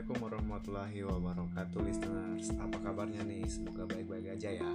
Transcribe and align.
Assalamualaikum 0.00 0.32
warahmatullahi 0.32 1.00
wabarakatuh 1.04 1.80
listeners. 1.84 2.56
Apa 2.56 2.76
kabarnya 2.80 3.20
nih? 3.20 3.44
Semoga 3.44 3.84
baik-baik 3.84 4.32
aja 4.32 4.48
ya. 4.48 4.70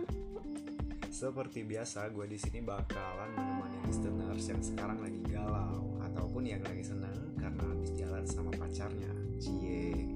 Seperti 1.10 1.66
biasa 1.66 2.14
gue 2.14 2.30
di 2.30 2.38
sini 2.38 2.62
bakalan 2.62 3.34
menemani 3.34 3.90
listeners 3.90 4.46
yang 4.46 4.62
sekarang 4.62 5.02
lagi 5.02 5.18
galau 5.26 5.98
Ataupun 6.06 6.46
yang 6.46 6.62
lagi 6.62 6.86
senang 6.86 7.34
karena 7.42 7.58
habis 7.58 7.90
jalan 7.98 8.22
sama 8.30 8.54
pacarnya. 8.54 9.10
Cie. 9.42 10.14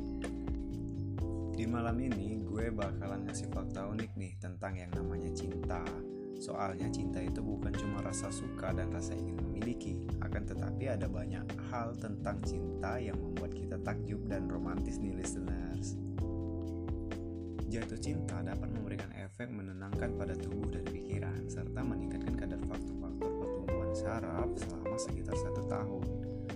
Di 1.57 1.65
malam 1.65 1.97
ini 1.97 2.45
gue 2.45 2.69
bakalan 2.69 3.25
ngasih 3.25 3.49
fakta 3.49 3.89
unik 3.89 4.13
nih 4.13 4.37
tentang 4.37 4.77
yang 4.77 4.93
namanya 4.93 5.33
cinta 5.33 5.81
Soalnya 6.37 6.87
cinta 6.93 7.17
itu 7.17 7.41
bukan 7.41 7.73
cuma 7.73 8.05
rasa 8.05 8.29
suka 8.29 8.69
dan 8.71 8.93
rasa 8.93 9.17
ingin 9.17 9.41
memiliki, 9.41 9.97
akan 10.21 10.45
tetapi 10.45 10.85
ada 10.85 11.09
banyak 11.09 11.43
hal 11.73 11.97
tentang 11.97 12.37
cinta 12.45 13.01
yang 13.01 13.17
membuat 13.17 13.51
kita 13.57 13.81
takjub 13.81 14.21
dan 14.29 14.45
romantis 14.45 15.01
nih 15.01 15.17
listeners. 15.17 15.97
Jatuh 17.69 18.01
cinta 18.01 18.41
dapat 18.41 18.65
memberikan 18.73 19.13
efek 19.13 19.53
menenangkan 19.53 20.17
pada 20.17 20.33
tubuh 20.33 20.73
dan 20.73 20.81
pikiran, 20.89 21.45
serta 21.45 21.85
meningkatkan 21.85 22.33
kadar 22.33 22.57
faktor-faktor 22.65 23.29
pertumbuhan 23.29 23.93
saraf 23.93 24.49
selama 24.57 24.97
sekitar 24.97 25.37
satu 25.37 25.61
tahun. 25.69 26.05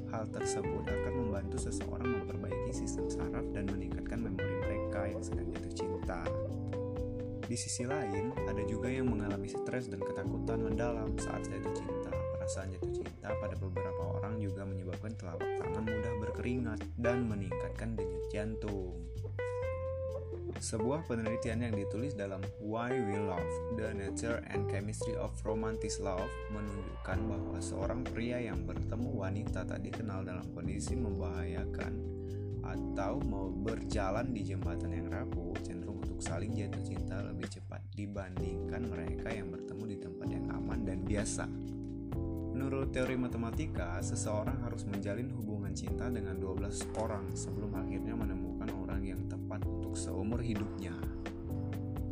Hal 0.09 0.25
tersebut 0.33 0.85
akan 0.89 1.13
membantu 1.13 1.57
seseorang 1.61 2.17
memperbaiki 2.17 2.73
sistem 2.73 3.05
saraf 3.13 3.45
dan 3.53 3.69
meningkatkan 3.69 4.25
memori 4.25 4.57
mereka 4.65 5.05
yang 5.05 5.21
sedang 5.21 5.53
jatuh 5.53 5.73
cinta. 5.77 6.25
Di 7.53 7.61
sisi 7.61 7.85
lain, 7.85 8.33
ada 8.49 8.65
juga 8.65 8.89
yang 8.89 9.13
mengalami 9.13 9.45
stres 9.45 9.85
dan 9.85 10.01
ketakutan 10.01 10.57
mendalam 10.57 11.13
saat 11.21 11.45
jatuh 11.45 11.69
cinta. 11.77 12.09
Perasaan 12.09 12.73
jatuh 12.73 12.89
cinta 12.89 13.29
pada 13.29 13.53
beberapa 13.61 14.17
orang 14.17 14.41
juga 14.41 14.65
menyebabkan 14.65 15.13
telapak 15.13 15.61
tangan 15.61 15.85
mudah 15.85 16.13
berkeringat 16.17 16.81
dan 16.97 17.29
meningkatkan 17.29 17.93
denyut 17.93 18.25
jantung. 18.33 18.97
Sebuah 20.57 21.05
penelitian 21.05 21.61
yang 21.69 21.77
ditulis 21.77 22.17
dalam 22.17 22.41
Why 22.57 22.89
We 22.89 23.21
Love: 23.21 23.77
The 23.77 23.93
Nature 23.93 24.41
and 24.49 24.65
Chemistry 24.73 25.13
of 25.13 25.37
Romantic 25.45 25.93
Love 26.01 26.33
menunjukkan 26.57 27.19
bahwa 27.21 27.61
seorang 27.61 28.01
pria 28.01 28.41
yang 28.41 28.65
bertemu 28.65 29.13
wanita 29.13 29.61
tak 29.69 29.85
dikenal 29.85 30.25
dalam 30.25 30.49
kondisi 30.57 30.97
membahayakan 30.97 32.22
atau 32.63 33.19
mau 33.27 33.51
berjalan 33.51 34.31
di 34.31 34.41
jembatan 34.47 34.91
yang 34.95 35.07
rapuh 35.11 35.53
cenderung 35.61 35.99
untuk 35.99 36.23
saling 36.23 36.55
jatuh 36.55 36.83
cinta 36.83 37.19
lebih 37.21 37.51
cepat 37.51 37.83
dibandingkan 37.91 38.87
mereka 38.87 39.29
yang 39.29 39.51
bertemu 39.51 39.83
di 39.87 39.97
tempat 39.99 40.27
yang 40.31 40.45
aman 40.55 40.79
dan 40.87 40.99
biasa. 41.03 41.45
Menurut 42.53 42.93
teori 42.93 43.17
matematika, 43.17 43.97
seseorang 43.99 44.61
harus 44.61 44.85
menjalin 44.85 45.33
hubungan 45.33 45.73
cinta 45.73 46.05
dengan 46.07 46.37
12 46.37 46.95
orang 47.01 47.33
sebelum 47.33 47.73
akhirnya 47.73 48.13
menemukan 48.13 48.69
orang 48.77 49.01
yang 49.01 49.25
tepat 49.25 49.65
untuk 49.65 49.97
seumur 49.97 50.39
hidupnya. 50.39 50.93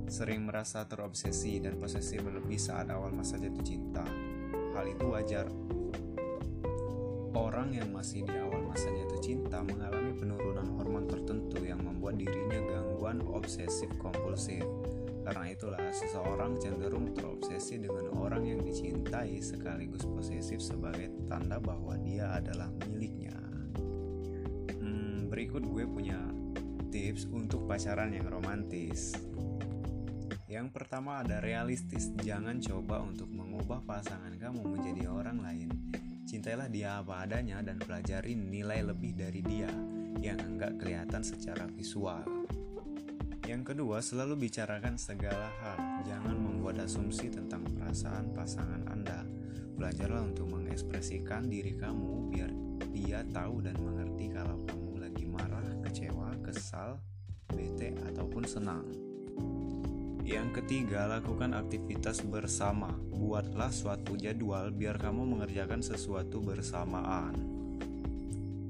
Sering 0.10 0.44
merasa 0.50 0.84
terobsesi 0.90 1.62
dan 1.62 1.78
posesif 1.78 2.26
berlebih 2.26 2.58
saat 2.58 2.90
awal 2.90 3.14
masa 3.14 3.38
jatuh 3.38 3.64
cinta. 3.64 4.04
Hal 4.76 4.86
itu 4.90 5.06
wajar 5.08 5.46
Orang 7.38 7.72
yang 7.72 7.94
masih 7.94 8.26
di 8.26 8.34
awal 8.42 8.66
masa 8.66 8.90
jatuh 8.90 9.22
cinta 9.22 9.62
mengalami 9.62 10.01
penurunan 10.16 10.68
hormon 10.78 11.08
tertentu 11.08 11.64
yang 11.64 11.82
membuat 11.84 12.20
dirinya 12.20 12.60
gangguan 12.68 13.24
obsesif 13.26 13.90
kompulsif. 14.00 14.64
Karena 15.22 15.54
itulah 15.54 15.82
seseorang 15.94 16.58
cenderung 16.58 17.14
terobsesi 17.14 17.78
dengan 17.78 18.10
orang 18.18 18.44
yang 18.48 18.60
dicintai 18.66 19.38
sekaligus 19.38 20.04
posesif 20.10 20.58
sebagai 20.60 21.14
tanda 21.30 21.62
bahwa 21.62 21.94
dia 22.02 22.34
adalah 22.34 22.74
miliknya. 22.90 23.38
Hmm, 24.82 25.30
berikut 25.30 25.62
gue 25.62 25.86
punya 25.86 26.18
tips 26.90 27.30
untuk 27.30 27.70
pacaran 27.70 28.12
yang 28.12 28.28
romantis. 28.28 29.14
Yang 30.50 30.68
pertama 30.74 31.24
ada 31.24 31.40
realistis, 31.40 32.12
jangan 32.26 32.60
coba 32.60 33.00
untuk 33.06 33.30
mengubah 33.32 33.86
pasangan 33.88 34.36
kamu 34.36 34.68
menjadi 34.68 35.08
orang 35.08 35.40
lain 35.40 35.70
Cintailah 36.32 36.72
dia 36.72 37.04
apa 37.04 37.28
adanya 37.28 37.60
dan 37.60 37.76
pelajari 37.76 38.40
nilai 38.40 38.88
lebih 38.88 39.20
dari 39.20 39.44
dia 39.44 39.68
yang 40.20 40.36
enggak 40.44 40.76
kelihatan 40.82 41.24
secara 41.24 41.64
visual. 41.72 42.28
Yang 43.48 43.74
kedua, 43.74 44.00
selalu 44.00 44.48
bicarakan 44.48 44.96
segala 44.96 45.50
hal. 45.64 46.08
Jangan 46.08 46.36
membuat 46.36 46.84
asumsi 46.84 47.32
tentang 47.32 47.66
perasaan 47.68 48.32
pasangan 48.36 48.86
Anda. 48.92 49.26
Belajarlah 49.76 50.24
untuk 50.24 50.52
mengekspresikan 50.52 51.50
diri 51.50 51.74
kamu 51.74 52.32
biar 52.32 52.52
dia 52.94 53.26
tahu 53.28 53.66
dan 53.66 53.76
mengerti 53.82 54.30
kalau 54.30 54.62
kamu 54.68 55.04
lagi 55.04 55.26
marah, 55.26 55.68
kecewa, 55.84 56.38
kesal, 56.46 57.02
bete, 57.52 57.98
ataupun 58.14 58.44
senang. 58.46 58.86
Yang 60.22 60.64
ketiga, 60.64 61.12
lakukan 61.12 61.52
aktivitas 61.52 62.24
bersama. 62.24 62.94
Buatlah 63.12 63.74
suatu 63.74 64.16
jadwal 64.16 64.72
biar 64.72 64.96
kamu 64.96 65.28
mengerjakan 65.28 65.84
sesuatu 65.84 66.40
bersamaan. 66.40 67.61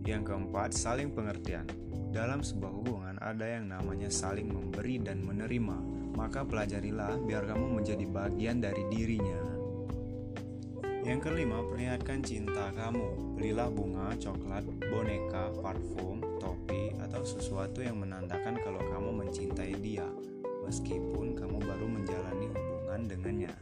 Yang 0.05 0.33
keempat, 0.33 0.73
saling 0.73 1.13
pengertian. 1.13 1.65
Dalam 2.11 2.43
sebuah 2.43 2.73
hubungan 2.75 3.15
ada 3.21 3.47
yang 3.47 3.71
namanya 3.71 4.11
saling 4.11 4.49
memberi 4.49 4.99
dan 4.99 5.23
menerima. 5.23 5.77
Maka 6.17 6.43
pelajarilah 6.43 7.23
biar 7.23 7.47
kamu 7.47 7.81
menjadi 7.81 8.05
bagian 8.05 8.59
dari 8.59 8.83
dirinya. 8.91 9.41
Yang 11.01 11.19
kelima, 11.31 11.65
perlihatkan 11.65 12.21
cinta 12.21 12.69
kamu. 12.77 13.37
Belilah 13.39 13.69
bunga, 13.73 14.13
coklat, 14.19 14.67
boneka, 14.91 15.49
parfum, 15.61 16.21
topi, 16.37 16.93
atau 16.99 17.23
sesuatu 17.25 17.81
yang 17.81 17.97
menandakan 17.97 18.59
kalau 18.61 18.81
kamu 18.85 19.25
mencintai 19.25 19.73
dia 19.81 20.05
meskipun 20.71 21.35
kamu 21.35 21.57
baru 21.59 21.87
menjalani 21.89 22.47
hubungan 22.53 23.01
dengannya. 23.09 23.53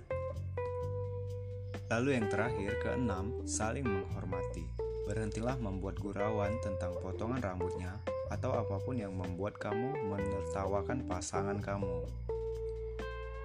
Lalu 1.90 2.22
yang 2.22 2.28
terakhir, 2.30 2.72
keenam, 2.86 3.34
saling 3.50 3.82
menghormati. 3.82 4.89
Berhentilah 5.10 5.58
membuat 5.58 5.98
gurauan 5.98 6.54
tentang 6.62 6.94
potongan 7.02 7.42
rambutnya 7.42 7.98
atau 8.30 8.54
apa 8.54 8.78
pun 8.78 8.94
yang 8.94 9.10
membuat 9.10 9.58
kamu 9.58 10.06
menertawakan 10.06 11.10
pasangan 11.10 11.58
kamu. 11.58 12.06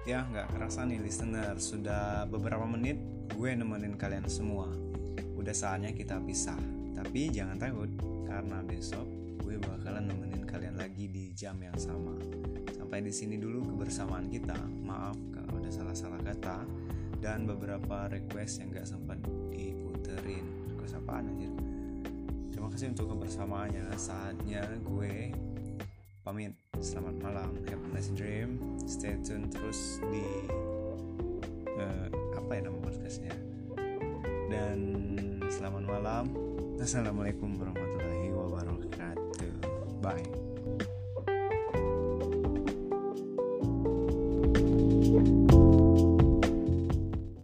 Ya, 0.05 0.29
nggak 0.29 0.53
kerasa 0.53 0.85
nih 0.85 1.01
listener, 1.01 1.57
sudah 1.57 2.29
beberapa 2.29 2.69
menit 2.69 3.01
gue 3.33 3.49
nemenin 3.49 3.97
kalian 3.97 4.29
semua. 4.29 4.69
Udah 5.33 5.57
saatnya 5.57 5.89
kita 5.89 6.21
pisah, 6.21 6.61
tapi 6.93 7.33
jangan 7.33 7.57
takut, 7.57 7.89
karena 8.29 8.61
besok 8.61 9.09
gue 9.41 9.57
bakalan 9.57 10.05
nemenin 10.05 10.45
kalian 10.45 10.77
lagi 10.77 11.09
di 11.09 11.33
jam 11.33 11.57
yang 11.57 11.73
sama 11.81 12.13
sampai 12.95 13.01
di 13.01 13.09
sini 13.09 13.41
dulu 13.41 13.65
kebersamaan 13.73 14.29
kita. 14.29 14.55
Maaf 14.85 15.17
kalau 15.33 15.57
ada 15.57 15.73
salah-salah 15.73 16.21
kata 16.21 16.61
dan 17.17 17.49
beberapa 17.49 18.05
request 18.07 18.61
yang 18.61 18.69
gak 18.69 18.85
sempat 18.85 19.17
diputerin. 19.49 20.64
Apaan 20.93 21.31
aja? 21.33 21.49
Terima 22.51 22.67
kasih 22.69 22.93
untuk 22.93 23.15
kebersamaannya. 23.15 23.89
Saatnya 23.97 24.61
gue 24.83 25.33
pamit. 26.21 26.53
Selamat 26.83 27.15
malam. 27.23 27.49
Have 27.71 27.81
a 27.81 27.89
nice 27.95 28.11
dream. 28.11 28.59
Stay 28.83 29.15
tune 29.23 29.47
terus 29.47 30.03
di 30.11 30.25
uh, 31.79 32.07
apa 32.35 32.51
ya 32.51 32.61
nama 32.67 32.77
podcastnya. 32.83 33.33
Dan 34.51 34.79
selamat 35.47 35.83
malam. 35.87 36.25
Assalamualaikum 36.75 37.55
warahmatullahi 37.55 38.29
wabarakatuh. 38.35 39.53
Bye. 40.03 40.34